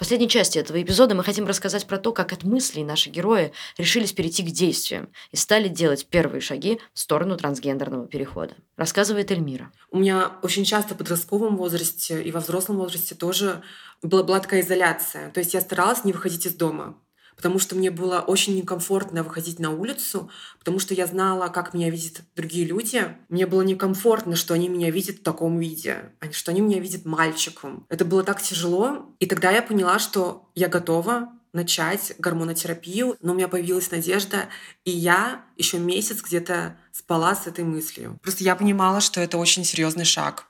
[0.00, 4.14] Последней части этого эпизода мы хотим рассказать про то, как от мыслей наши герои решились
[4.14, 8.54] перейти к действиям и стали делать первые шаги в сторону трансгендерного перехода.
[8.78, 9.70] Рассказывает Эльмира.
[9.90, 13.62] У меня очень часто в подростковом возрасте и во взрослом возрасте тоже
[14.00, 15.30] была, была такая изоляция.
[15.32, 16.96] То есть я старалась не выходить из дома
[17.40, 20.28] потому что мне было очень некомфортно выходить на улицу,
[20.58, 23.16] потому что я знала, как меня видят другие люди.
[23.30, 27.06] Мне было некомфортно, что они меня видят в таком виде, а что они меня видят
[27.06, 27.86] мальчиком.
[27.88, 29.16] Это было так тяжело.
[29.20, 34.50] И тогда я поняла, что я готова начать гормонотерапию, но у меня появилась надежда,
[34.84, 38.18] и я еще месяц где-то спала с этой мыслью.
[38.20, 40.44] Просто я понимала, что это очень серьезный шаг.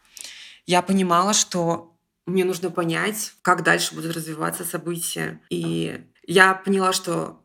[0.66, 5.41] Я понимала, что мне нужно понять, как дальше будут развиваться события.
[5.51, 7.44] И я поняла, что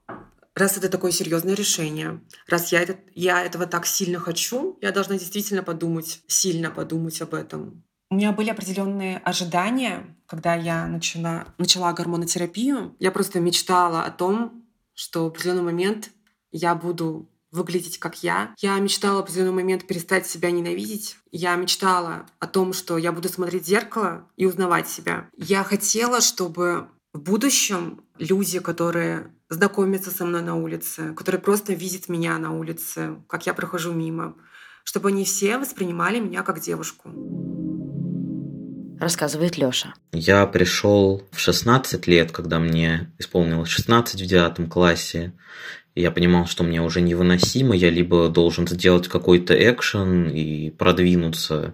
[0.54, 5.18] раз это такое серьезное решение, раз я, это, я этого так сильно хочу, я должна
[5.18, 7.84] действительно подумать, сильно подумать об этом.
[8.12, 12.96] У меня были определенные ожидания, когда я начала, начала гормонотерапию.
[13.00, 14.64] Я просто мечтала о том,
[14.94, 16.12] что в определенный момент
[16.52, 18.54] я буду выглядеть как я.
[18.60, 21.18] Я мечтала в определенный момент перестать себя ненавидеть.
[21.32, 25.28] Я мечтала о том, что я буду смотреть в зеркало и узнавать себя.
[25.36, 32.10] Я хотела, чтобы в будущем люди, которые знакомятся со мной на улице, которые просто видят
[32.10, 34.36] меня на улице, как я прохожу мимо,
[34.84, 37.10] чтобы они все воспринимали меня как девушку.
[39.00, 39.94] Рассказывает Лёша.
[40.14, 45.34] Я пришел в 16 лет, когда мне исполнилось 16 в девятом классе
[46.02, 51.74] я понимал, что мне уже невыносимо, я либо должен сделать какой-то экшен и продвинуться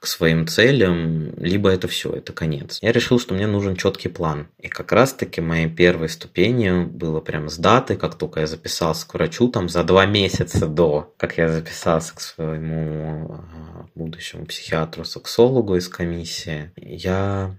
[0.00, 2.78] к своим целям, либо это все, это конец.
[2.80, 4.48] Я решил, что мне нужен четкий план.
[4.58, 9.14] И как раз-таки моей первой ступенью было прям с даты, как только я записался к
[9.14, 15.88] врачу, там за два месяца до, как я записался к своему а, будущему психиатру-сексологу из
[15.88, 17.54] комиссии, я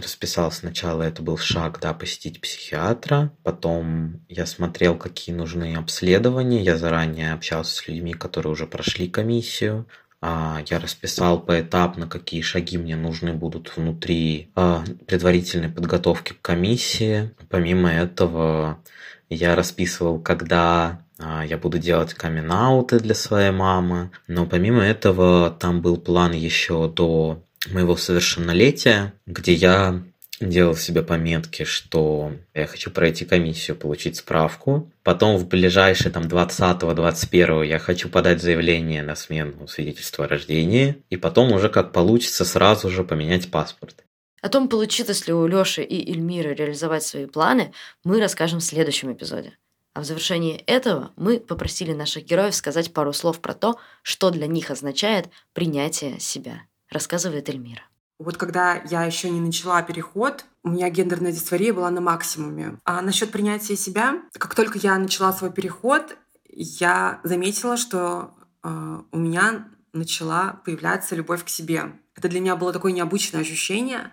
[0.00, 6.76] расписал сначала, это был шаг, да, посетить психиатра, потом я смотрел, какие нужны обследования, я
[6.76, 9.86] заранее общался с людьми, которые уже прошли комиссию,
[10.20, 17.30] а, я расписал поэтапно, какие шаги мне нужны будут внутри а, предварительной подготовки к комиссии.
[17.48, 18.82] Помимо этого,
[19.28, 22.50] я расписывал, когда а, я буду делать камин
[22.90, 24.10] для своей мамы.
[24.26, 27.42] Но помимо этого, там был план еще до
[27.72, 30.02] моего совершеннолетия, где я
[30.40, 34.90] делал себе пометки, что я хочу пройти комиссию, получить справку.
[35.02, 41.02] Потом в ближайшие там 20-21 я хочу подать заявление на смену свидетельства о рождении.
[41.10, 44.04] И потом уже как получится сразу же поменять паспорт.
[44.42, 47.72] О том, получилось ли у Лёши и Эльмиры реализовать свои планы,
[48.04, 49.56] мы расскажем в следующем эпизоде.
[49.94, 54.46] А в завершении этого мы попросили наших героев сказать пару слов про то, что для
[54.46, 56.60] них означает принятие себя
[56.90, 57.82] рассказывает Эльмира.
[58.18, 62.78] Вот когда я еще не начала переход, у меня гендерная дисфория была на максимуме.
[62.84, 66.16] А насчет принятия себя, как только я начала свой переход,
[66.48, 72.00] я заметила, что э, у меня начала появляться любовь к себе.
[72.14, 74.12] Это для меня было такое необычное ощущение,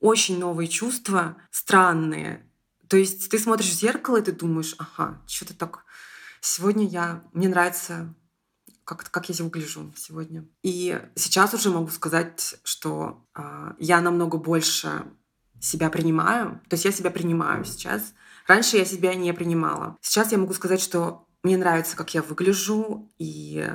[0.00, 2.44] очень новые чувства, странные.
[2.88, 5.84] То есть ты смотришь в зеркало и ты думаешь, ага, что-то так.
[6.40, 8.14] Сегодня я мне нравится
[8.88, 10.46] как, как я выгляжу сегодня.
[10.62, 15.04] И сейчас уже могу сказать, что э, я намного больше
[15.60, 16.62] себя принимаю.
[16.70, 18.14] То есть я себя принимаю сейчас.
[18.46, 19.98] Раньше я себя не принимала.
[20.00, 23.70] Сейчас я могу сказать, что мне нравится, как я выгляжу, и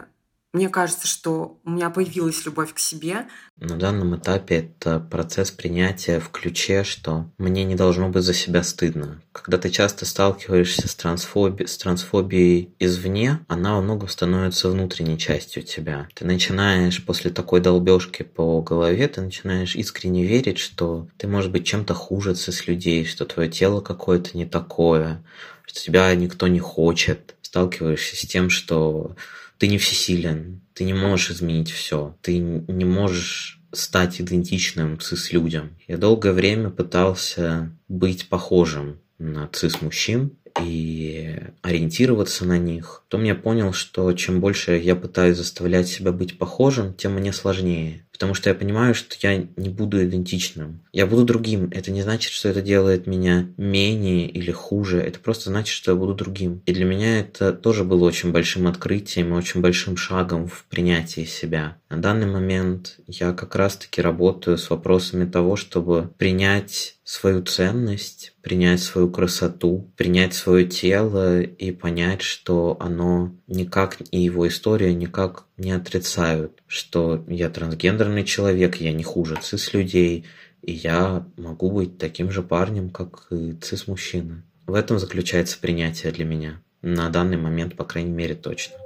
[0.54, 3.26] мне кажется, что у меня появилась любовь к себе.
[3.58, 8.62] На данном этапе это процесс принятия в ключе, что мне не должно быть за себя
[8.62, 9.20] стыдно.
[9.32, 11.66] Когда ты часто сталкиваешься с, трансфоби...
[11.66, 16.08] с трансфобией извне, она во многом становится внутренней частью тебя.
[16.14, 21.66] Ты начинаешь после такой долбежки по голове, ты начинаешь искренне верить, что ты, может быть,
[21.66, 25.24] чем-то хуже с людей, что твое тело какое-то не такое,
[25.66, 27.36] что тебя никто не хочет.
[27.41, 29.16] Сталкиваешься с тем, что
[29.64, 35.78] ты не всесилен, ты не можешь изменить все, ты не можешь стать идентичным цис-людям.
[35.88, 43.74] Я долгое время пытался быть похожим на цис-мужчин, и ориентироваться на них, то я понял,
[43.74, 48.06] что чем больше я пытаюсь заставлять себя быть похожим, тем мне сложнее.
[48.12, 50.82] Потому что я понимаю, что я не буду идентичным.
[50.93, 51.70] Я буду другим.
[51.72, 54.99] Это не значит, что это делает меня менее или хуже.
[54.99, 56.62] Это просто значит, что я буду другим.
[56.68, 61.26] И для меня это тоже было очень большим открытием и очень большим шагом в принятии
[61.26, 61.78] себя.
[61.89, 68.82] На данный момент я как раз-таки работаю с вопросами того, чтобы принять свою ценность, принять
[68.82, 75.71] свою красоту, принять свое тело и понять, что оно никак и его история никак не
[75.71, 80.25] отрицают, что я трансгендерный человек, я не хуже цис-людей,
[80.61, 84.43] и я могу быть таким же парнем, как и цис-мужчина.
[84.67, 86.61] В этом заключается принятие для меня.
[86.81, 88.82] На данный момент, по крайней мере, точно.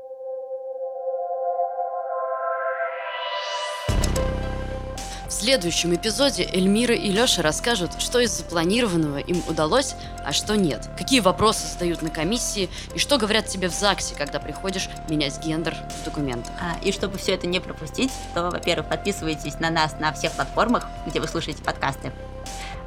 [5.34, 10.90] Следующем эпизоде Эльмира и Леша расскажут, что из запланированного им удалось, а что нет.
[10.98, 15.76] Какие вопросы задают на комиссии и что говорят тебе в ЗАГСе, когда приходишь менять гендер
[16.02, 16.54] в документах.
[16.60, 20.88] А, и чтобы все это не пропустить, то, во-первых, подписывайтесь на нас на всех платформах,
[21.06, 22.12] где вы слушаете подкасты.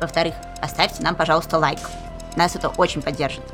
[0.00, 1.80] Во-вторых, поставьте нам, пожалуйста, лайк.
[2.36, 3.44] Нас это очень поддержит.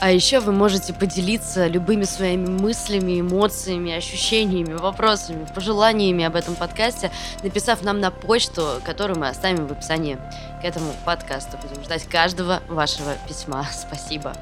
[0.00, 7.10] А еще вы можете поделиться любыми своими мыслями, эмоциями, ощущениями, вопросами, пожеланиями об этом подкасте,
[7.42, 10.16] написав нам на почту, которую мы оставим в описании
[10.62, 11.58] к этому подкасту.
[11.58, 13.66] Будем ждать каждого вашего письма.
[13.72, 14.32] Спасибо.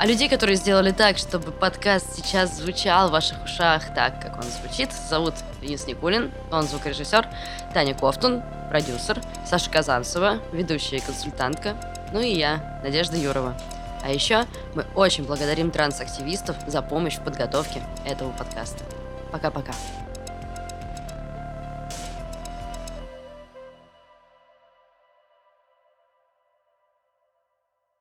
[0.00, 4.42] А людей, которые сделали так, чтобы подкаст сейчас звучал в ваших ушах так, как он
[4.42, 7.28] звучит, зовут Денис Никулин, он звукорежиссер,
[7.74, 11.76] Таня Кофтун, продюсер, Саша Казанцева, ведущая и консультантка,
[12.12, 13.54] ну и я, Надежда Юрова.
[14.02, 18.84] А еще мы очень благодарим трансактивистов за помощь в подготовке этого подкаста.
[19.30, 19.72] Пока-пока.